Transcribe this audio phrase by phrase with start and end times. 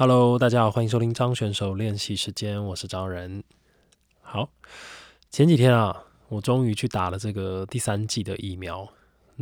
[0.00, 3.44] Hello，大家好，欢迎收听张选手练习时间，我是张仁。
[4.22, 4.48] 好，
[5.28, 8.88] 前几天啊，我终于去打了这个第三季的疫苗。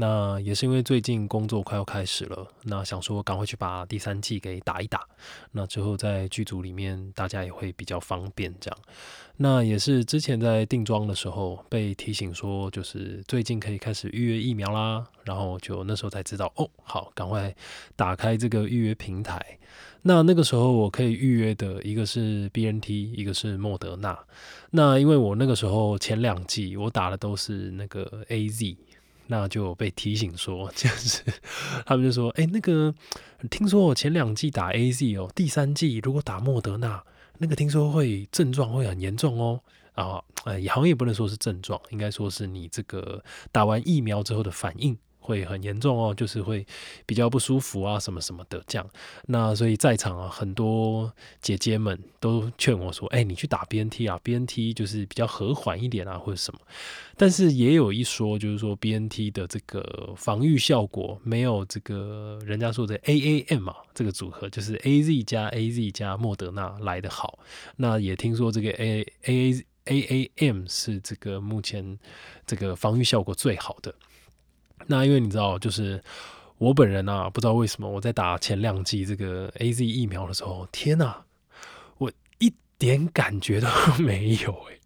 [0.00, 5.04] 那也是因为最近工作快要开始了，那想说赶快去把第三季给打一打。
[5.50, 8.78] 那之后在剧组里面，大家也会比较方便这样。
[9.38, 15.04] 那也是之前在定妆的时候被提醒说，就是最近可以开始预约疫苗啦。
[15.24, 17.52] 然后就那时候才知道，哦，好，赶快
[17.96, 19.44] 打开这个预约平台。
[20.02, 24.16] 那那个时候我可以预约的一个是 BNT，一个是莫德纳。
[24.70, 28.76] 那因为我那个时候前两季我打的都是那个 AZ。
[29.28, 31.22] 那就被提醒说， 就是
[31.86, 32.92] 他们就说，哎，那个
[33.48, 37.02] 听说我前两季打 A Z 哦，第三季如果打莫德纳，
[37.38, 39.60] 那个听说会症状会很严重哦，
[39.94, 43.22] 啊，呃，好像也不能说是症状，应该说是你这个
[43.52, 44.98] 打完疫苗之后的反应。
[45.28, 46.66] 会很严重哦，就是会
[47.04, 48.90] 比较不舒服啊，什么什么的这样。
[49.26, 56.60] 那所以在场啊，很多姐姐们都劝我说：“哎，你去打 BNT 啊，BNT 就是比较和缓一点啊，或者什么。”
[57.18, 67.38] 但是也有一说，就是说 BNT 的这个防御效果没有这个人家说的 AAM 啊这个组合，就是 AZ 加 AZ 加莫德纳来的好。
[67.76, 71.98] 那也听说这个 A A AAM 是这个目前
[72.46, 73.94] 这个防御效果最好的。
[74.90, 76.02] 那因为你知道，就是
[76.56, 81.24] 我本人啊，不知道为什么我在打前两剂这个 A Z 疫苗的时候，天哪，
[81.98, 83.68] 我一点感觉都
[84.02, 84.78] 没有哎！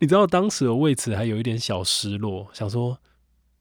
[0.00, 2.98] 你知道当时我为此还有一点小失落，想说，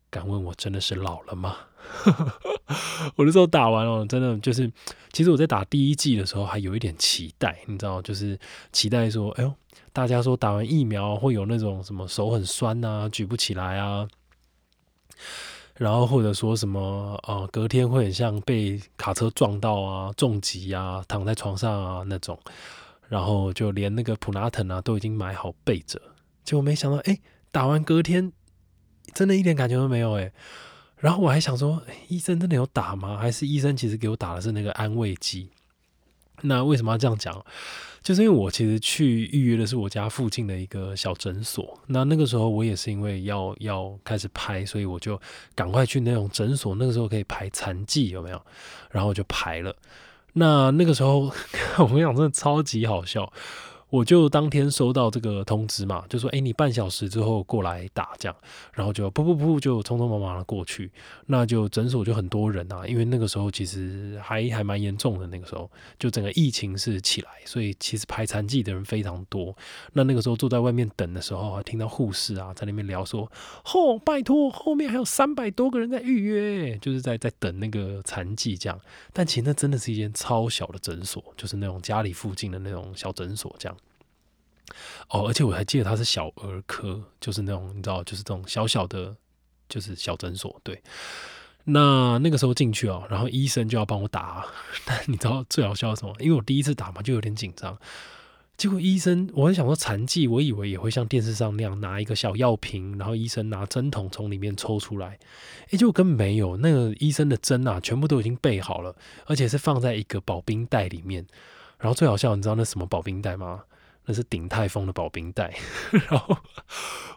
[0.09, 1.55] 敢问我真的是老了吗？
[3.15, 4.71] 我那时候打完了，真的就是，
[5.13, 8.37] 其实我在打第一季的时候还有一点期待，你知道，就是
[8.73, 9.53] 期待说，哎呦，
[9.93, 14.07] 大家说打完疫苗会有那种什么手很酸啊，举不起来啊。
[15.77, 22.37] 然后或者说什么呃，隔天会很像被卡车撞到啊，重疾啊，躺在床上啊那种，
[23.07, 26.01] 然后就连那个普拉腾啊都已经买好备着，
[26.43, 27.19] 结果没想到哎，
[27.51, 28.33] 打完隔天
[29.13, 30.31] 真的一点感觉都没有哎，
[30.97, 33.15] 然后我还想说，医生真的有打吗？
[33.17, 35.49] 还是医生其实给我打的是那个安慰剂？
[36.41, 37.45] 那为什么要这样讲？
[38.07, 41.77] 就是因为我其实去预约的是我家附近的一个小诊所。
[41.87, 45.19] 那那个时候我也是因为要要开始拍，所以我就
[45.53, 46.73] 赶快去那种诊所。
[46.75, 48.41] 那个时候可以排残疾有没有？
[48.91, 49.75] 然后就排了。
[50.31, 51.29] 那那个时候
[51.79, 53.29] 我跟你讲，真的超级好笑。
[53.89, 58.35] 我就当天收到这个通知嘛，就说：“哎，你半小时之后过来打这样。”
[58.73, 60.91] 然后就噗噗噗，就匆匆忙忙的过去。
[61.27, 65.25] 那就诊所就很多人啊，因为那个时候其实还还蛮严重的。
[65.27, 69.55] 那个时候就整个疫情是起来，所以其实排残剂的人非常多。
[69.93, 73.31] 那那个时候坐在外面等的时候，听到护士啊在那边聊说
[73.73, 78.77] ：“哦，拜托，后面还有三百多个人在预约，就是在在等那个残剂这样。”
[79.13, 83.76] 但其实那真的是一间超小的诊所，就是那种家里附近的那种小诊所这样。
[85.09, 89.15] 哦，而且我还记得他是小儿科，就是那种你知道，就是这种小小的，
[89.69, 90.59] 就是小诊所。
[90.63, 90.81] 对，
[91.65, 94.45] 那那个时候进去哦，然后医生就要帮我打，
[94.85, 96.13] 但你知道最好笑什么？
[96.19, 97.77] 因为我第一次打嘛，就有点紧张。
[98.57, 105.19] 结果医生，我很想说残疾，我以为也会像电视上那样拿一个小药瓶，然后医生拿针筒从里面抽出来。
[105.69, 108.95] 哎，结果根本没有，那个医生的针啊，全部都已经备好了，
[109.27, 111.27] 而且是放在一个保冰袋里面。
[111.77, 113.61] 然后最好笑，你知道那什么保冰袋吗？
[114.07, 115.53] 那是鼎泰丰的保冰袋，
[116.09, 116.37] 然后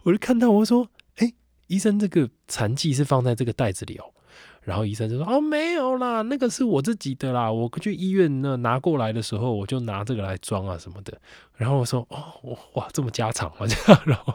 [0.02, 1.32] 我就看到我说：“哎，
[1.68, 4.04] 医生，这个残剂是放在这个袋子里哦。”
[4.62, 11.16] 然后医生就说：“哦，没有啦，那个是我自己的啦，我去医院那拿过来的时候，我就拿这个来装啊什么的。”
[11.56, 14.02] 然后我说：“哦，哇，这么家常啊这样。
[14.04, 14.34] ”然后，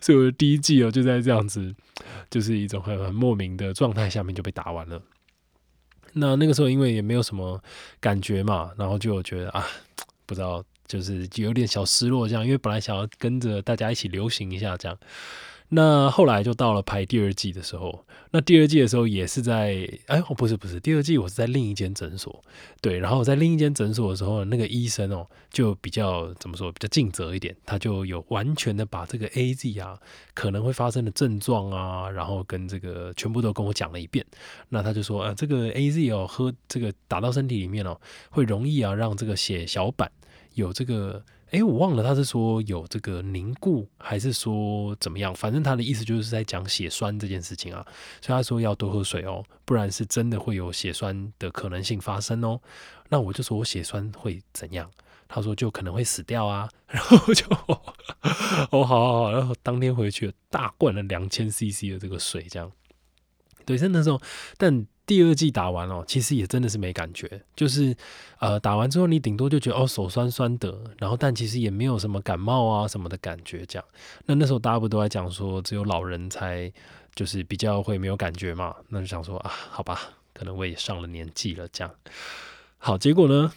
[0.00, 1.74] 所以我的第一季哦就在这样子，
[2.30, 5.00] 就是一种很很莫名的状态下面就被打完了。
[6.14, 7.62] 那那个时候因为也没有什么
[8.00, 9.66] 感觉嘛，然后就觉得啊，
[10.26, 10.64] 不知道。
[10.86, 14.98] 就是有点小失落，这样，因为本来想要跟着大家一起流行一下，这样。
[15.70, 22.44] 那后来就到了排第二季的时候，那第二季的时候也是在，哎，哦，不是不是，第二季我是在另一间诊所，
[22.82, 29.98] 对，然后我在另一间诊所的时候，那个医生哦，就比较怎么说，比较尽责一点，他就有完全的把这个 A Z 啊
[30.34, 34.24] 可能会发生的症状啊，然后跟这个全部都跟我讲了一遍。
[34.68, 37.98] 那他就说，呃，这个 A Z 哦，喝这个打到身体里面哦，
[38.30, 40.12] 会容易啊让这个血小板。
[40.54, 45.34] 有这个，哎，我忘了他是说有这个凝固，还是说怎么样？
[45.34, 47.86] 反正他的意思就是在讲血栓这件事情啊，
[48.20, 52.60] 所以他说要多喝水哦，不然是真的会有血栓的可能性发生哦。
[53.08, 54.90] 那我就说我血栓会怎样？
[55.26, 56.68] 他说就可能会死掉啊。
[56.86, 57.80] 然后就哦，
[58.70, 62.70] 好好好，然后当天回去大灌了两千 CC 的这个水，这样。
[63.66, 64.20] 对，是那时候，
[64.56, 67.94] 但第二季打完哦，其实也真的是没感觉，就是
[68.38, 73.84] 呃打完之后你顶多就觉得哦手酸酸的，然后但其实也没有什么感冒啊什么的感觉这样。
[74.26, 76.72] 那那时候大家不都在讲说只有老人才
[77.14, 78.74] 就是比较会没有感觉嘛？
[78.88, 80.00] 那就想说啊，好吧，
[80.32, 81.94] 可能我也上了年纪了这样。
[82.78, 83.52] 好，结果呢？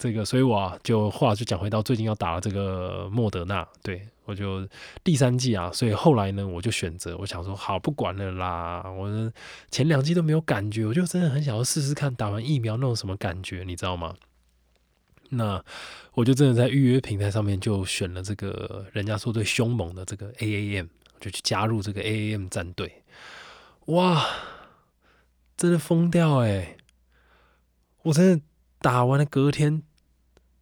[0.00, 4.66] 这个，所以我就话就讲回到最近要打的这个莫德纳，对我就
[5.04, 9.30] 第三季啊，所以后来呢，我就选择，我想说好不管了啦，我
[9.70, 14.14] 前两季都没有感觉，我就真的很想要试试看打完疫苗那种什么感觉，你知道吗？
[15.28, 15.62] 那
[16.14, 20.88] 我就真的在预约平台上面就选了这个人家说最凶猛的这个 AAM，
[21.20, 23.02] 就去加入这个 AAM 战队，
[23.88, 24.26] 哇，
[25.58, 26.78] 真的疯掉哎！
[28.04, 28.42] 我真的
[28.80, 29.82] 打完了隔天。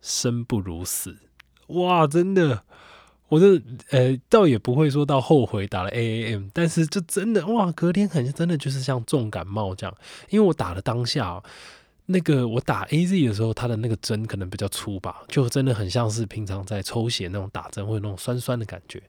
[0.00, 1.16] 生不如死，
[1.68, 2.06] 哇！
[2.06, 2.62] 真的，
[3.28, 3.60] 我这
[3.90, 9.94] 呃，倒也不会说到后悔打了 AAM，但是就真的哇，隔天很真的就是像重感冒这样，
[10.30, 11.42] 因为我打了当下
[12.06, 19.02] 那个我打 AZ 的时候，它的那个针可能比较粗吧，就真的很像是平常在抽血那种打针会有那种酸酸的感觉，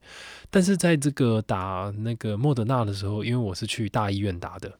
[0.49, 4.77] 但是在这个打那个莫德纳的时候，因为我是去大医院打的，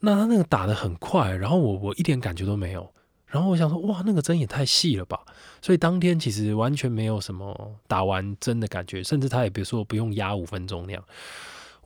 [0.00, 2.90] 那他那个打的很快，然后我我一点感觉都没有。
[3.30, 5.20] 然后我想说，哇，那个针也太细了吧！
[5.62, 11.04] 所以当天其实完全没有什么打完针的感觉，甚至他也别说不用压五分钟那样。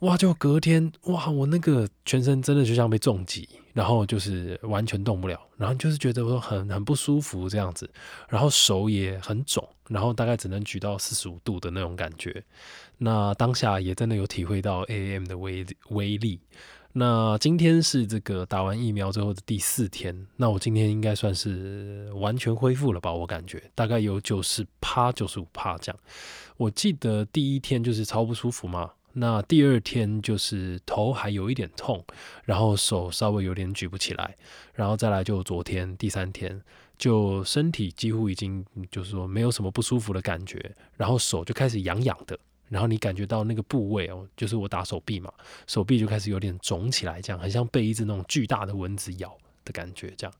[0.01, 7.89] 哇，就隔天，哇，我那个全身真的就像被重击，然后就是完全动不了，然后就是觉得说很很不舒服这样子，
[8.29, 12.43] 然后手也很肿，然后大概只能举到四十五度的那种感觉。
[12.99, 16.41] 那当下也真的有体会到 AM 的威威力。
[16.97, 23.13] 那今天是这个打完疫苗之后的第四天，那我今天应该算是完全恢复了吧？
[23.13, 26.01] 我感觉大概有九十趴、九十五趴这样。
[26.57, 32.05] 我记得第一天就是超不舒服嘛，那第二天就是头还有一点痛，
[32.45, 34.37] 然后手稍微有点举不起来，
[34.73, 36.63] 然后再来就昨天第三天，
[36.97, 42.39] 就身体几乎已经就是说没有什么不舒服的感觉，然后手就开始痒痒的。
[42.75, 45.33] 然后你感觉到那个部位哦，就是我打手臂嘛，
[45.69, 49.33] 手臂就开始有点肿起来，这样很像被一只那种巨大的蚊子咬
[49.65, 50.35] 的感觉，这样。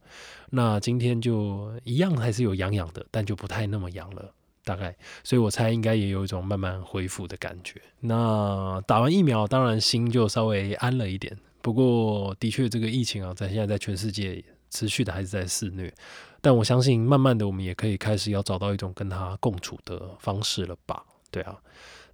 [0.51, 4.33] 那今天就一样还是有痒痒的，但就不太那么痒了，
[4.65, 4.97] 大概。
[5.23, 7.81] 所以我猜应该也有一种慢慢恢复的感觉。
[8.01, 11.39] 那打完疫苗，当然心就稍微安了一点。
[11.63, 15.95] 不过的确，这个疫情啊，在现在在全世界持续的还是在肆虐。
[16.41, 21.05] 但我相信，慢慢的我们也可以开始要找到一种跟它共处的方式了吧？
[21.31, 21.57] 对啊。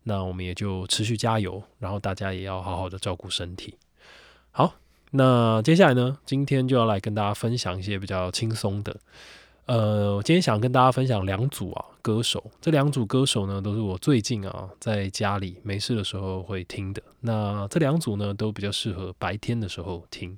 [0.04, 3.76] 那我们也就持续加油，然后大家也要好好的照顾身体。
[4.50, 4.74] 好，
[5.12, 8.96] 那接下来呢，今天就要来跟大家分享一些比较轻松的。
[9.66, 17.00] 呃，我今天想跟大家分享两组啊歌手，这两组歌手呢，都是我最近啊在家里没事的时候会听的。
[17.20, 20.36] 那这两组呢，都比较适合白天的时候听。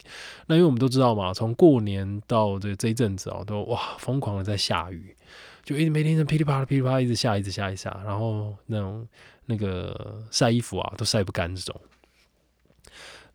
[0.48, 5.16] 那因为我们都知道嘛，从过年到这这一阵子啊，都哇疯狂的在下雨，
[5.64, 9.08] 就一直每天噼里啪啦噼里啪啦一直下，一直下，一直下，然后那种。
[9.46, 11.80] 那个晒衣服啊，都晒不干这种。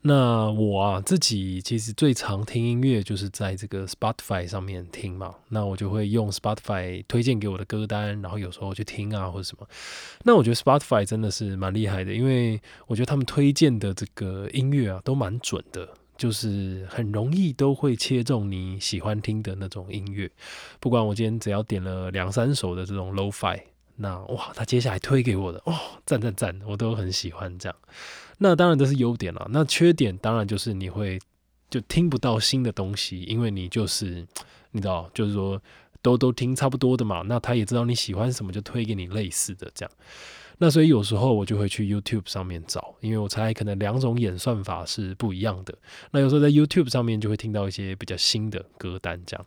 [0.01, 5.35] 那我啊自己其实最常听音乐就是在这个 Spotify 上面听嘛。
[5.49, 9.67] 那我就会用 Spotify 推荐给我的歌单，然后有时候去听啊或者什么。
[10.23, 20.31] 那我觉得 Spotify 真的是蛮厉害的，因为我觉得他们推荐的这个音乐啊都蛮准的，就是很容易都会切中你喜欢听的那种音乐。
[20.79, 23.59] 不管我今天只要点了两三首的这种 lowfi。
[23.97, 27.75] 那哇，他接下来推给我的哇，赞赞赞，我都很喜欢这样。
[28.37, 31.19] 那当然这是优点了，那缺点当然就是你会
[31.69, 34.25] 就听不到新的东西，因为你就是
[34.71, 35.61] 你知道，就是说
[36.01, 37.23] 都都听差不多的嘛。
[37.25, 39.91] 那他也知道你喜欢什么，就推给你类似的这样。
[40.59, 45.75] 那所以有时候我就会去 YouTube 上面找，因为我猜可能两种演算法是不一样的。
[46.11, 49.45] 那有时候在 YouTube 上面就会听到一些比较新的歌单这样。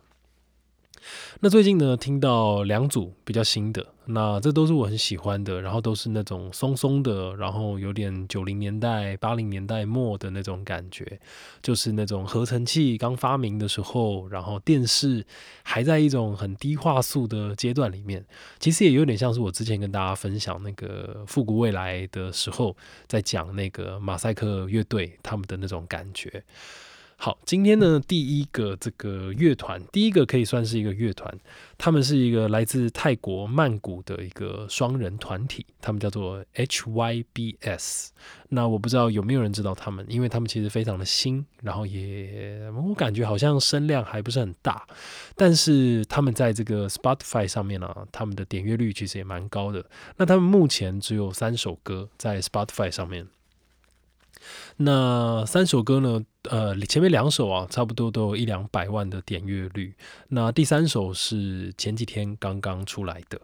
[1.39, 11.19] 那最近呢，听到两组比较新的，那这都是我很喜欢的，然后都是那种松松的，然后有点九零年代、八零年代末的那种感觉，
[11.61, 15.25] 就是那种合成器刚发明的时候，然后电视
[15.63, 18.23] 还在一种很低画素的阶段里面，
[18.59, 22.75] 其实也有点像是我之前跟大家分享那个复古未来的时候，
[23.07, 26.43] 在讲那个马赛克乐队他们的那种感觉。
[27.23, 31.31] 好，今天呢，第一个这个乐团，第一个可以算是一个乐团，
[31.77, 38.07] 他们是一个来自泰国曼谷的一个双人团体，他们叫做 HYBS。
[38.49, 44.87] 那我不知道有没有人知道他们，因为他们其实非常的新，然后也我感觉好像声量还不是很大，
[45.35, 49.85] 但是他们在这个 Spotify 上面呢，他们的点阅率其实也蛮高的。
[50.17, 53.27] 那他们目前只有三首歌在 Spotify 上面。
[54.77, 56.25] 那三首歌呢？
[56.49, 59.93] 呃，前面两首啊，差不多都有一两百万的点阅率。
[60.29, 63.39] 那第三首是前几天刚刚出来的。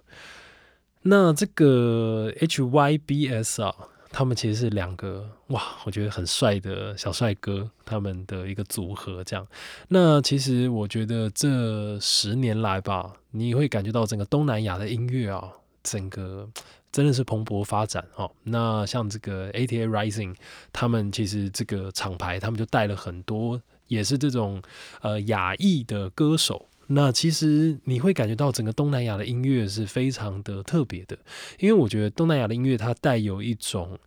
[1.04, 3.76] 那这个 HYBS 啊，
[4.10, 9.48] 他们其实是两个哇，我觉得很帅的小帅哥，他们的一个组合这样。
[9.90, 15.52] 那其实我觉得这十年来吧，你会感觉到整个东南亚的音乐啊，
[15.84, 16.50] 整个。
[16.98, 18.32] 真的是蓬勃发展哦。
[18.42, 20.34] 那像这个 ATA Rising，
[20.74, 24.60] 他们其实这个厂牌，他们就带了很多，也是这种
[25.02, 26.66] 呃亚裔的歌手。
[26.88, 31.16] 那其实你会感觉到整个东南亚的音乐是非常的特别的，
[31.60, 34.00] 因为我觉得东南亚的音乐它带有一种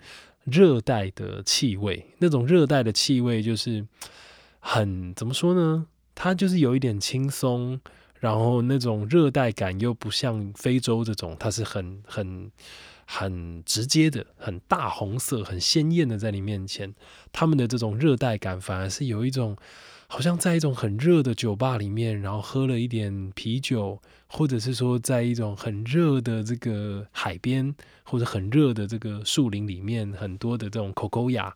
[0.42, 3.87] 热带的气味，那种热带的气味就是
[4.59, 5.87] 很怎么说呢？
[6.16, 7.80] 它就是有一点轻松。
[8.21, 12.50] 然后那种热带感又不像非洲这种，它是很很
[13.07, 16.95] 很直接的，很大红色、很鲜艳的在你面前。
[17.33, 19.57] 他们的这种热带感反而是有一种，
[20.07, 27.75] 好像在一种很热的酒吧里面，然后喝了一点啤酒，或者是说在一种很热的这个海边，
[28.05, 31.53] 或者很热的这个树林里面，很多的这种口口雅。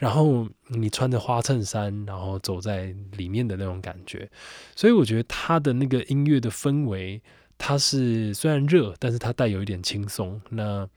[0.00, 4.26] 然后你穿着花衬衫，然后走在里面的那种感觉，
[4.74, 7.20] 所以我觉得他的那个音乐的氛围，
[7.58, 10.40] 它是虽然热，但是它带有一点轻松。
[10.48, 10.88] 那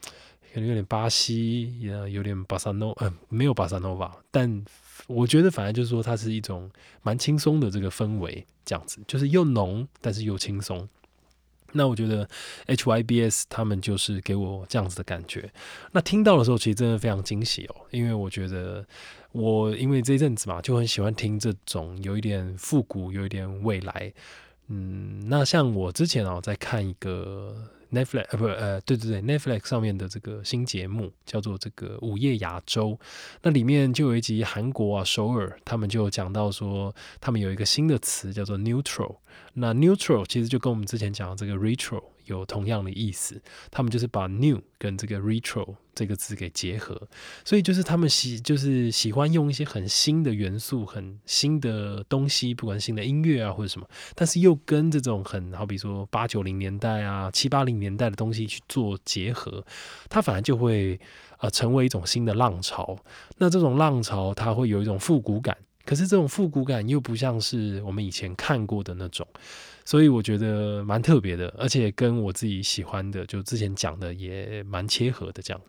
[0.54, 4.16] 可能有点巴西，也有点巴萨诺，嗯，没有巴萨诺吧。
[4.32, 4.64] 但
[5.08, 10.88] 我觉得反正就是说，它是一种蛮轻松的这个氛围，这样子就是又浓，但是又轻松。
[11.74, 12.28] 那我觉得
[12.68, 15.52] HYBS 他们就是给我这样子的感觉。
[15.92, 18.86] 那听到的时候，其实真的非常惊喜哦，因为我觉得
[19.32, 24.14] 我因为这一阵子嘛，就很喜欢听这种有一点复古、有一点未来。
[24.74, 27.56] 嗯，那像我之前啊，在看一个
[27.92, 33.00] Netflix 呃不呃对对对 Netflix 上面的这个新节目，叫做这个午夜亚洲。
[33.44, 39.18] 那里面就有一集韩国啊首尔，他们就讲到说，他们有一个新的词叫做 Neutral。
[39.54, 47.08] 那 neutral 其实就跟我们之前讲的这个 retro 有同样的意思，他们就是把 new 跟这个 retro 这个字给结合，
[47.46, 59.64] 所以就是他们喜就是喜欢用一些很新的元素、很新的东西，不管新的音乐啊或者什么，但是又跟这种很好比说八九零年代啊、七八零年代的东西去做结合，
[60.10, 61.00] 它反而就会
[61.40, 62.98] 呃成为一种新的浪潮。
[63.38, 65.56] 那这种浪潮它会有一种复古感。
[65.86, 69.28] 可是这种复古感又不像是我们以前看过的那种，
[69.84, 75.62] 所以我觉得蛮特别的，而且跟我自己喜欢的，就之前讲的也蛮切合的这样。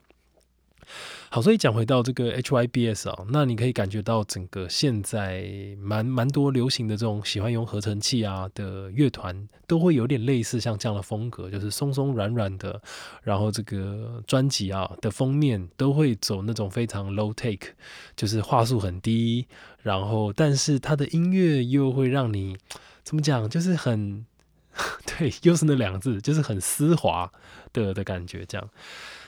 [1.30, 5.44] 好，所以讲回到这个 HYBS 啊，那你可以感觉到整个现在
[5.80, 12.80] 蛮蛮多流行的这种喜欢用合成器啊的乐团，都会有点类似像这样的风格，就是松松软软的，
[13.22, 17.72] 然后这个专辑啊的封面都会走那种非常 low take，
[18.16, 19.46] 就是话术很低，
[19.82, 22.56] 然后但是它的音乐又会让你
[23.02, 24.24] 怎么讲，就是很
[25.06, 27.30] 对，又是那两个字，就是很丝滑
[27.72, 28.68] 的的感觉这样。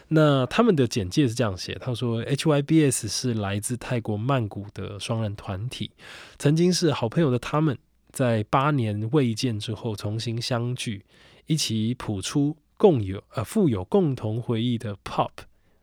[0.09, 5.91] 那他们的简介是这样写，他说：“HYBS 是来自泰国曼谷的双人团体，
[6.39, 7.77] 曾经是好朋友的他们，
[8.13, 11.05] 在八年未见之后重新相聚，
[11.47, 15.31] 一起谱出共有呃富有共同回忆的 Pop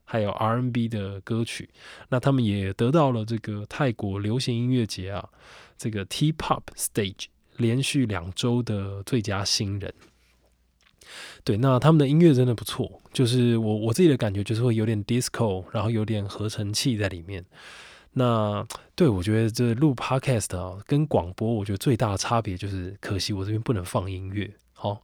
[0.06, 1.70] 还有 R N B 的歌曲。
[2.08, 5.28] 那他们也得到了这个泰国流行音乐节啊，
[5.78, 7.26] 这个 T-Pop Stage
[7.58, 9.94] 连续两周的最佳新人。”
[11.44, 17.44] 对，那他们的音乐真的不错，就是我我自己的感觉就是会有点 disco，然后有点合成器在里面。
[18.16, 18.64] 那
[18.96, 25.02] 对我觉得这录 podcast 啊，跟广播我觉得最大的差别就是，可惜我这边不能放音乐，好，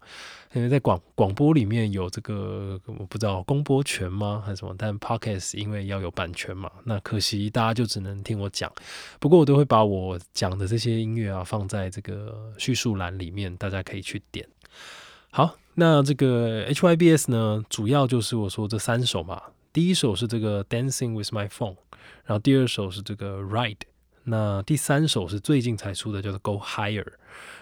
[0.54, 8.72] 因为在广广播里面有这个我不知道公播权吗还是什么，但 podcast 因为要有版权嘛，那可惜大家就只能听我讲。
[9.20, 14.48] 不过我都会把我讲的这些音乐啊放在这个叙述栏里面，大家可以去点。
[15.32, 15.59] 好。
[15.76, 19.42] 那这个 HYBS 呢，主要就是我说这三首嘛。
[19.72, 21.78] 第一首是这个 Dancing with My Phone，
[22.26, 23.78] 然后第二首是这个 Ride，
[24.24, 27.06] 那第三首是最近才出的，叫做 Go Higher。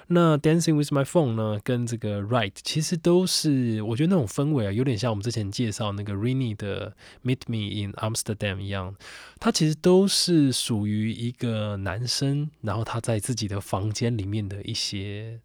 [0.07, 6.95] 那 Dancing with My Phone 呢，跟这个 Ride 其实都是我觉得那种氛围啊，有点像我们之前介绍那个 Rini 的
[7.25, 8.95] Meet Me in Amsterdam 一样。
[9.37, 15.41] 它其实都是属于一个男生，然后他在自己的房间里面的一些，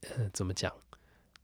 [0.00, 0.72] 呃，怎么讲？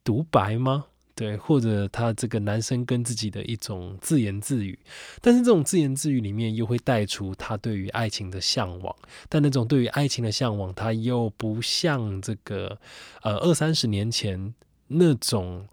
[0.04, 0.86] 独白吗？
[1.14, 4.78] 对，或者他这个男生跟自己的一种自言自语，
[5.20, 8.96] 但是这种自言自语里面又会带出他对于爱情的向往，
[9.28, 12.78] 但那种对于爱情的向往，他又不像这个
[13.20, 14.54] 呃二三十年前
[14.86, 15.68] 那种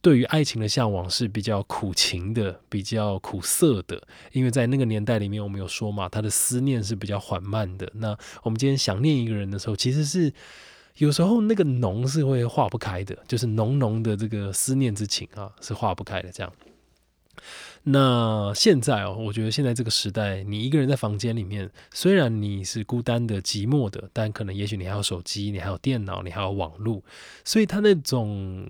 [0.00, 7.88] 对于爱情的向往是比较苦情的，比较苦涩的，因为在那个年代里面，我们有说嘛，他的思念是比较缓慢的。
[7.94, 10.32] 那我们今天想念一个人的时候，其实是
[10.98, 16.52] 有时候那个浓是会化不开的，就是浓浓的这个思念之情啊，是化不开的这样。
[17.90, 27.02] 那现在哦，我觉得现在这个时代，你一个人在房间里面，虽然你是孤单的、寂寞的，但可能也许你还有手机，你还有电脑，你还有网络，
[27.44, 28.68] 所以他那种。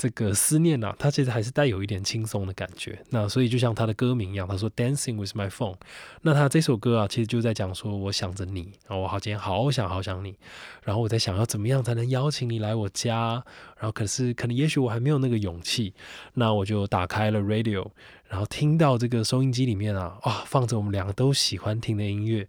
[0.00, 3.04] 这个思念呐，他其实还是带有一点轻松的感觉。
[3.10, 5.74] 那所以就像他的歌名一样，他说 “Dancing with my phone”。
[6.22, 10.36] 那他这首歌啊，其实就在讲说，我想着你，然后我好今天好想好想你，
[10.84, 13.42] 然后我在想要怎么样才能邀请你来我家，
[13.76, 15.92] 然后可是可能也许我还没有那个勇气，
[16.34, 17.84] 那我就打开了 radio，
[18.28, 22.46] 然后听到这个收音机里面啊，哇，放着我们两个都喜欢听的音乐，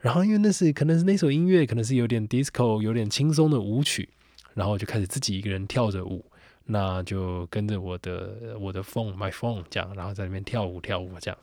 [0.00, 4.08] 然后因为那是可能是那首音乐可能是有点 disco，有点轻松的舞曲，
[4.54, 6.24] 然后就开始自己一个人跳着舞。
[6.72, 11.36] 那就跟着我的我的 phone my phone 这样，然后在那边跳舞跳舞这样。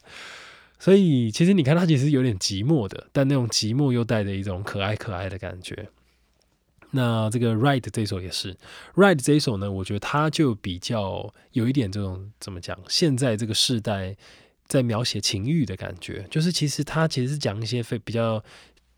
[0.80, 5.90] 所以其实你看，他其实有点寂寞的，但那种寂寞又带着一种可爱可爱的感觉。
[6.92, 8.56] 那这个 Right 这首也是
[8.96, 12.78] Right 这一首呢，我觉得它就比较有一点这种怎么讲？
[12.88, 14.16] 现在这个时代
[14.68, 18.44] 在描写情欲的感觉，就是其实它其实是讲一些非比较。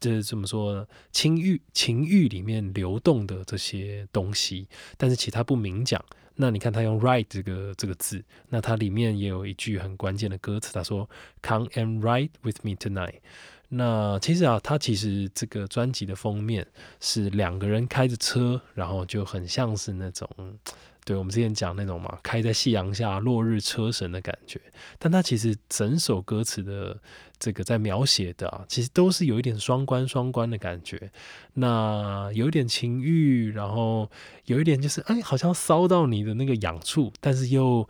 [0.02, 0.88] 这怎么说呢？
[1.12, 4.66] 情欲情欲里面流动的这些东西，
[4.96, 6.02] 但是其他不明讲。
[6.36, 11.10] 那你看他用 write 这个这个字，那它里面也有一句很关键的歌词，他说
[11.42, 13.16] Come and ride with me tonight。
[13.70, 16.66] 那其实啊，他其实这个专辑的封面
[17.00, 20.28] 是两个人开着车，然后就很像是那种。
[21.06, 24.62] 对我们之前讲那种嘛，开在夕阳下落日车神的感觉，
[25.00, 26.96] 但他其实整首歌词的
[27.40, 31.12] 这个在描写的啊，其实都是有一点双关双关的感觉。
[31.54, 34.08] 那有一点情欲，然后
[34.46, 37.90] 有一点就是哎，好像骚到你的那个痒处，但是又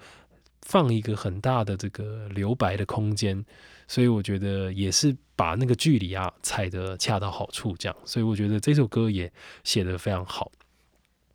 [0.61, 3.43] 放一个很大的这个留白的空间，
[3.87, 7.95] 所以我觉得也是把那个距离啊踩得恰到好处，这样。
[8.05, 9.31] 所以我觉得这首歌也
[9.63, 10.51] 写得非常好。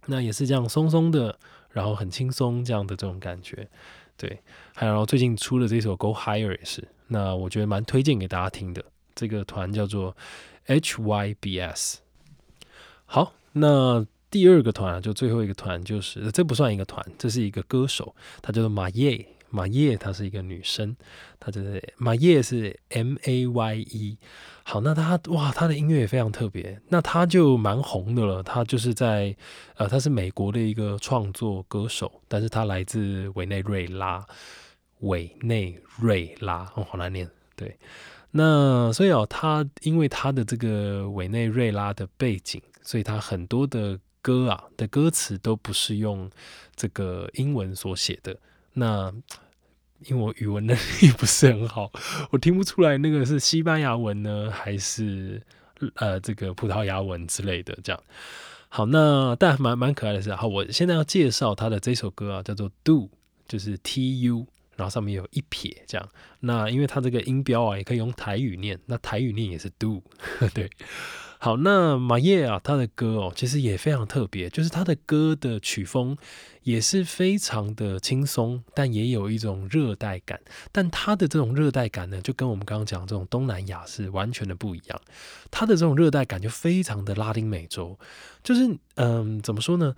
[0.07, 1.39] 那也是这样松松的。
[1.71, 3.69] 然后很轻松这样的这种感觉，
[4.17, 4.39] 对，
[4.77, 8.85] 还有最近出的这首《Go Higher》也是，那我觉得蛮推荐给大家听的。
[9.17, 10.17] 这个团叫做
[10.69, 11.97] HYBS。
[13.07, 19.25] 好，那第二个团啊就最后一个团就是这不算一个团，这是一个歌手，她叫做马叶。
[19.49, 20.97] 马叶她是一个女生，
[21.39, 24.19] 她就是马叶是 M A Y E。
[24.65, 28.43] 好，那她哇，她的音乐也非常特别，那她就蛮红的了。
[28.43, 29.37] 她就是在
[29.77, 34.27] 呃，她是美国的一个创作歌手，但是她来自委内瑞拉，
[35.03, 37.31] 委内瑞拉哦，好难念。
[37.55, 37.79] 对，
[38.33, 46.31] 那所以哦，她因为她的这个委内瑞拉的背景，所以她很多的歌啊的歌词都不是用
[46.75, 48.35] 这个英文所写的。
[48.73, 49.13] 那
[50.07, 51.91] 因为我语文能力不是很好，
[52.31, 55.41] 我听不出来那个是西班牙文呢，还是
[55.97, 57.79] 呃这个葡萄牙文之类的。
[57.83, 58.03] 这样
[58.69, 63.09] 好，那但蛮蛮可爱的是，好，我现在要介绍他的这首歌啊，叫做 Do，
[63.47, 66.09] 就是 T U，然后上面有一撇这样。
[66.41, 70.03] 那因为它这个音标啊，也可以用台语念，那台语念也是 Do，
[70.53, 70.69] 对。
[71.45, 76.17] 好，那马叶啊，他的歌哦，其实也非常特别，就是他的歌的曲风
[76.63, 80.41] 也是非常的轻松，但也有一种热带感。
[80.73, 84.99] 但他的这种热带感呢，就跟我们刚刚讲这种东南亚是完全的不一样。
[85.51, 87.99] 他的这种热带感就非常的拉丁美洲，
[88.43, 89.95] 就是嗯，怎么说呢？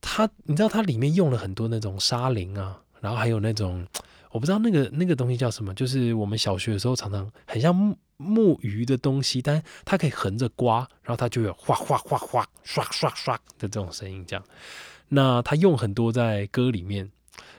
[0.00, 3.86] 他你知道，它里面用了很多那种沙林啊，然后还有那种
[4.32, 8.58] 我不知道那个那个东西叫什么，就是我们小学的时候常常很像木。
[8.60, 14.24] 鱼的东西，但它可以横着刮，然后它就有哗哗哗哗刷刷刷的这种声音。
[14.26, 14.44] 这样，
[15.08, 17.10] 那它用很多在歌里面，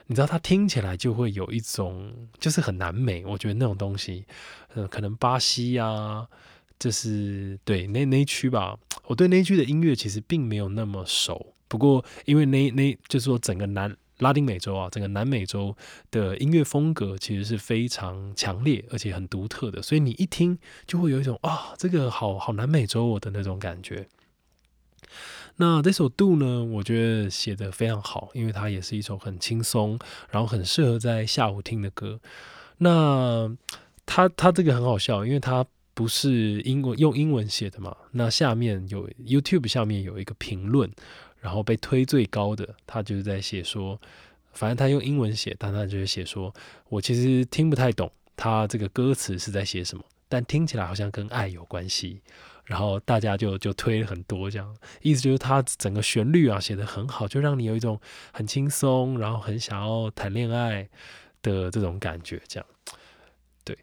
[0.06, 4.24] 你知道它听起来就会有一种就是很南美，我觉得那种东西，
[4.74, 6.28] 呃，可能巴西啊，
[6.78, 8.78] 就是对那那区吧。
[9.06, 13.96] 我对那区的音乐其实并没有那么熟，不过因为那那就是说整个南。
[14.20, 15.76] 拉丁美洲啊，整个南美洲
[16.10, 24.06] 的音乐风格其实是非常强烈而且很独特的，所以你一听就会有一种啊，这个好好南美洲我的那种感觉。
[25.56, 29.98] 那这首《度》呢，我觉得写的非常好，因为它也是一首很轻松，
[30.30, 32.20] 然后很适合在下午听的歌。
[32.78, 33.54] 那
[34.06, 37.94] 它它这个很好笑，因为它不是英文用英文写的嘛。
[38.12, 40.90] 那下面有 YouTube 下面有一个评论。
[41.40, 44.00] 然后被推最高的，他就是在写说，
[44.52, 46.54] 反正他用英文写，但他就是写说，
[46.88, 52.20] 我其实听不太懂他这个歌词是在写什么，但听起来好像跟爱有关系。
[52.66, 58.00] 然后大家就就推了很多这样，意思就是它整个旋律啊写的很好，就让你有一种
[58.32, 60.88] 很轻松，然后很想要谈恋爱
[61.42, 62.66] 的这种感觉，这样。
[63.64, 63.76] 对，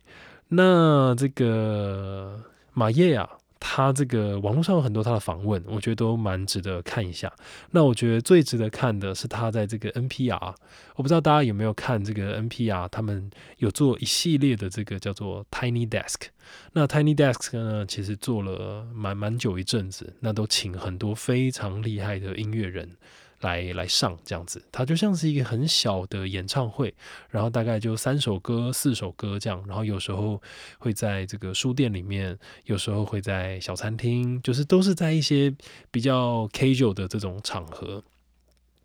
[0.48, 2.42] 那这个
[2.72, 3.37] 马叶啊。
[3.60, 7.32] 他这个网络上有很多他的访问，我觉得都蛮值得看一下。
[7.72, 10.56] 那我觉得最值得看的是他在这个 NPR，
[10.96, 16.28] 我不知道大家有没有看这个 NPR，他们有做一系列的这个叫做 Tiny Desk。
[16.74, 22.98] 那 Tiny Desk 呢，其实做了蛮蛮久一阵子，那都请很多非常厉害的音乐人。
[23.42, 26.94] 来来上这样子，它就像是一个很小的演唱会，
[27.30, 30.42] 然后大概就三首歌、四首歌这样，然后有时候
[30.80, 35.56] 会在这个书店里面，有时候会在小餐厅，就是都是在一些
[35.92, 38.04] 比较 casual 的这种场合。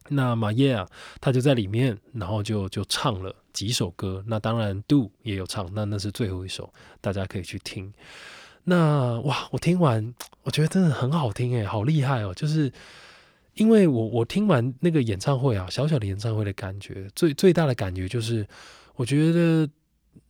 [0.08, 0.86] 那马耶啊，
[1.20, 4.22] 他就在里面，然后就就唱了几首歌。
[4.26, 7.90] 那当然，Do 也有唱，那那是最后一首，大家可以去听。
[8.64, 12.70] 那哇，我听完，我觉得真的很好听诶，好厉害哦，就是。
[13.54, 18.46] 因为我我听完那个演唱会啊，小小的演唱会的感觉，最最大的感觉就是，
[18.96, 19.68] 我觉得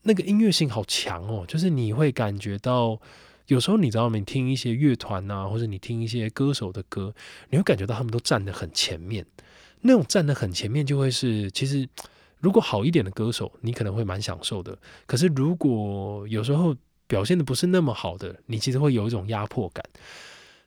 [0.03, 3.01] 那个音乐性好强哦，就是你会感觉到，
[3.47, 4.19] 有时候你知道吗？
[4.19, 7.15] 你听一些乐团啊，或者你听一些歌手的歌，
[7.51, 9.25] 你会感觉到他们都站得很前面，
[9.83, 11.89] 那种站得很前面，就会是其实
[12.41, 14.77] 如果好一点的歌手，你可能会蛮享受的。
[15.07, 16.75] 可是如果有时候
[17.07, 19.85] 表现的不是那么好的，你其实会有一种压迫感。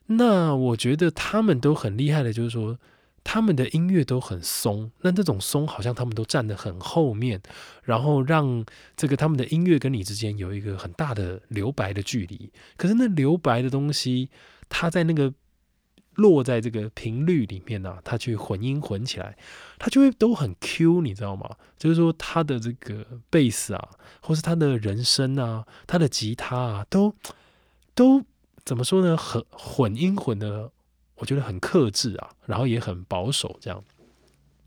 [0.08, 2.78] 那我觉得他们都很厉害的，就是说
[3.24, 7.42] 他们的音乐都很松，那这种松好像他们都站得很后面，
[7.82, 8.64] 然后让
[8.96, 12.52] 这个他们的音乐跟你之间有一个很大的留白的距离。
[12.76, 14.30] 可是那留白的东西，
[14.68, 15.34] 它在那个
[16.14, 19.36] 落在这个频率里面呢，它去混音混起来，
[19.76, 21.56] 它就会都很 Q，你知道吗？
[21.76, 23.88] 就是说他的这个贝斯啊，
[24.20, 27.12] 或是他的人声啊，他的吉他啊，都
[27.92, 28.24] 都。
[28.66, 29.16] 怎么说呢？
[29.16, 30.68] 很混音混的，
[31.14, 33.82] 我觉得很克制啊，然后也很保守，这样，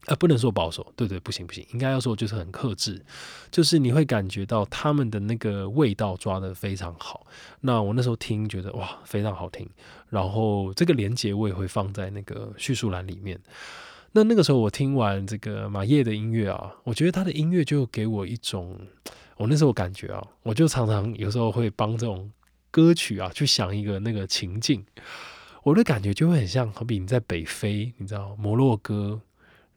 [0.05, 3.03] 呃，不能说保守，对对，不行不行，应该要说就是很克制，
[3.51, 7.27] 就是你会感觉到他们的那个味道抓的非常好。
[7.59, 9.69] 那我那时候听，觉得哇，非常好听。
[10.07, 13.37] 然后这个连接我也会放在那个叙述栏里面。
[14.13, 18.79] 那那个时候我听完这个马叶的音乐啊，我觉得他的音乐就给我一种，
[19.35, 22.31] 我那时候感觉啊，我就常常有时候会帮这种。
[22.71, 24.85] 歌曲啊，去想一个那个情境，
[25.63, 29.21] 我的感觉就会很像，好比你在北非，你知道摩洛哥，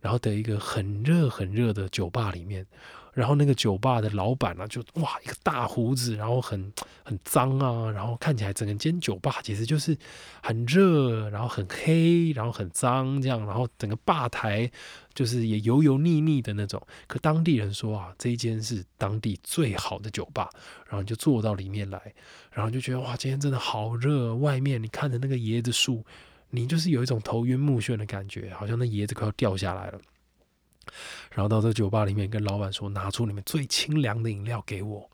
[0.00, 2.66] 然后的一个很热很热的酒吧里面。
[3.12, 6.72] 然后那个酒吧的老板呢，就哇一个大胡子，然后很
[7.05, 9.96] 很脏啊，然后看起来整个间酒吧其实就是
[10.42, 14.70] 很热，然后很黑，然后很脏这样，然后整个吧台
[15.12, 16.81] 就是也油油腻腻的那种。
[17.07, 20.48] 可当地人说啊，这一间是当地最好的酒吧，
[20.87, 22.01] 然后你就坐到里面来，
[22.51, 26.03] 然后就觉得哇，今天真的好热，外面你看着那个椰子树，
[26.48, 30.01] 你就是有一种头晕目眩的感觉，好像那椰子快要掉下来了。
[31.31, 35.09] 然后到这酒吧里面跟老板说，拿出你们最清凉的饮料给我。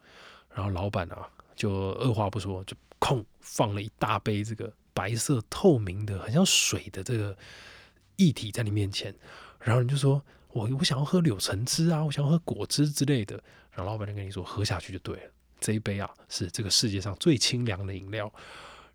[0.54, 7.36] 然后老板啊，就二话不说，就空放了一大杯这个白色透明的、很像水的这个
[8.16, 9.14] 液体在你面前。
[9.60, 13.40] 然后你就说，我我想要喝柳橙汁啊，我想要喝果汁之类的。
[13.70, 18.32] 然后老板就跟你说，喝下去就对了，这一杯啊是这个世界上最清凉的饮料。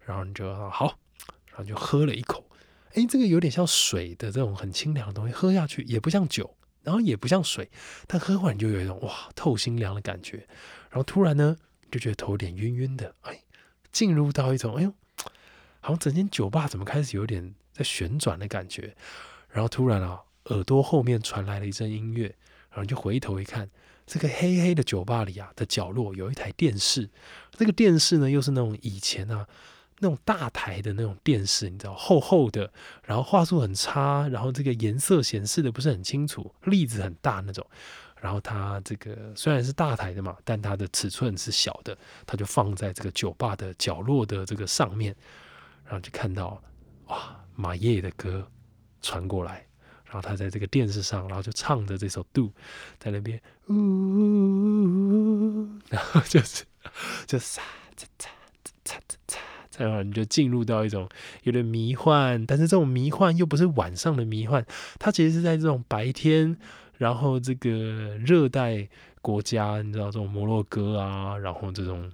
[0.05, 0.97] 然后你就说好，
[1.47, 2.45] 然后就喝了一口，
[2.93, 6.53] 哎，这个有点像水的这种很清凉的东西，喝下去也不像酒。
[6.83, 7.71] 然后也不像水，
[8.07, 10.47] 但喝完就有一种哇透心凉的感觉。
[10.89, 11.57] 然后突然呢，
[11.89, 13.41] 就觉得头有点晕晕的，哎，
[13.91, 14.93] 进入到一种哎呦，
[15.79, 18.95] 好像整间酒吧怎么开始有点在旋转的感觉。
[19.49, 22.35] 然后突然啊，耳朵后面传来了一阵音乐，
[22.69, 23.69] 然后就回头一看，
[24.05, 27.09] 这个黑黑的酒吧里啊的角落有一台电视，
[27.51, 29.47] 这个电视呢又是那种以前啊。
[30.03, 32.69] 那种大台的那种电视，你知道，厚厚的，
[33.05, 37.65] 然后画素很差，然后这个颜色显示的不是很清楚，粒子很大那种。
[38.19, 45.15] 然后它这个虽然是大台的嘛，但它的尺寸是小的，它就放在这个酒吧的角落的这个上面，
[45.85, 46.61] 然后就看到
[47.07, 48.45] 哇，马叶的歌
[49.01, 49.65] 传过来，
[50.03, 52.47] 然后他在这个电视上，然后就唱着这首《Do》
[52.99, 53.73] 在那边，呜，
[55.89, 56.65] 然后就是
[57.25, 57.59] 就嚓
[57.95, 58.27] 嚓嚓嚓嚓
[59.73, 59.83] 嚓。
[59.83, 61.09] 然后你就进入到一种
[61.43, 64.63] 有点迷幻，但是这种迷幻又不是晚上的迷幻，
[64.99, 66.55] 它其实是在这种白天，
[66.97, 67.69] 然后这个
[68.17, 68.87] 热带
[69.21, 72.11] 国家，你知道这种摩洛哥啊，然后这种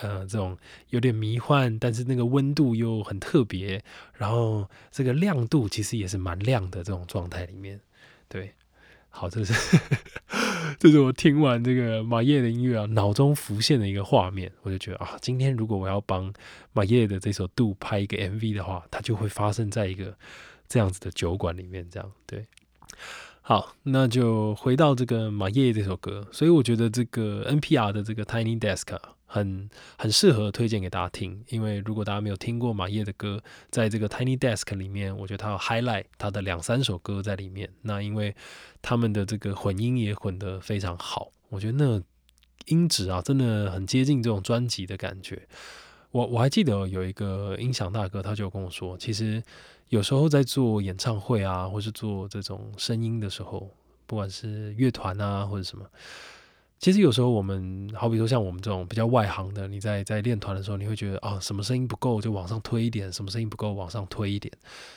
[0.00, 0.56] 呃这种
[0.90, 3.82] 有点迷幻，但是那个温度又很特别，
[4.16, 7.80] 然后这个亮度其实也是蛮亮的这种状态里面，
[8.28, 8.52] 对，
[9.08, 9.52] 好，这是
[10.78, 14.50] 这是我听完这个马叶的音乐啊，脑中浮现的一个画面。
[14.62, 16.32] 我就觉得啊，今天如果我要帮
[16.72, 20.16] 马叶的这首《度》拍一个 MV 的话，它就会发生在一个
[20.68, 21.86] 这样子的酒馆里面。
[21.90, 22.46] 这样对。
[23.42, 26.26] 好，那就回到这个马叶这首歌。
[26.30, 28.96] 所以我觉得这个 NPR 的这个 Tiny Desk。
[29.32, 33.40] 很很适合推荐给大家听，因为如果大家没有听过马叶的歌，
[33.70, 37.70] 在这个 Tiny Desk 里面，我觉得他有 highlight 他的两三首歌在里面。
[37.82, 38.34] 那因为
[38.82, 42.02] 他们的这个混音也混得非常好，我觉得那
[42.66, 45.46] 音质啊，真的很接近这种专辑的感觉。
[46.10, 49.40] 我我还记得有一个音响大哥，他就跟我说，其实
[49.90, 53.70] 有时候在做演唱会啊，或是做这种声音的时候，
[54.08, 55.86] 不管是乐团啊或者什么。
[56.80, 64.50] 其实有时候我们，好比说像我们这种比较外行的，你在在练团的时候，你会觉得啊，什么声音不够就往上推一点，什么声音不够往上推一点。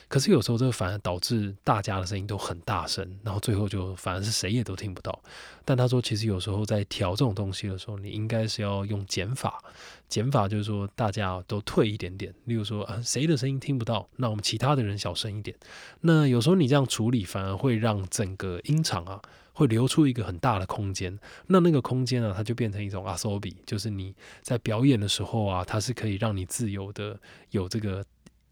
[0.08, 5.22] 可是有时候这个反而导致大家的声音都很大声，然后最后就反而是谁也都听不到。
[5.66, 9.62] 但他说，其实有时候在调这种东西的时候，你应该是要用减法。
[10.08, 15.54] 减法就是说大家都退一点点，例如说啊，谁的声音听不到，那我们其他的人小声一点。
[16.00, 19.22] 那有时候你这样处理，反而会让整个音场啊。
[19.54, 27.20] 会留出一个很大的空间，那那个空间呢，它就变成一种阿索比，就是你在表演的时候啊，它是可以让你自由的
[27.52, 28.04] 有这个，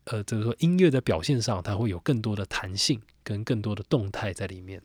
[0.06, 4.82] 呃，就是说音乐在表现上，它会有更多的弹性跟更多的动态在里面。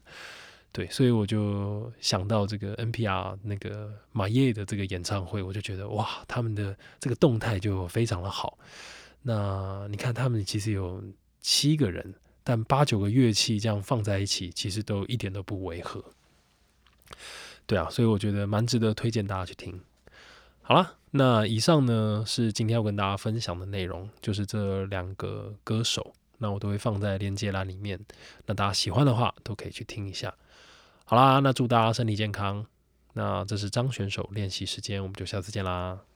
[0.72, 8.58] 对，所以我就想到这个 NPR 那个马耶的这个演唱会，我就觉得哇，他们的这个动态就非常的好。
[9.22, 11.02] 那你看，他们其实有
[11.40, 12.14] 七个人。
[12.48, 16.04] 但八九个乐器这样放在一起，其实都一点都不违和。
[17.66, 19.80] 对啊，所以我觉得蛮值得推荐大家去听。
[20.62, 27.98] 好了，那以上呢是今天要跟大家分享的内容，就是这两个歌手，那我都会放在链接栏里面。
[28.46, 30.32] 那大家喜欢的话，都可以去听一下。
[31.04, 32.64] 好啦，那祝大家身体健康。
[33.14, 36.06] 那这是张选手练习时间，我们就下次见啦。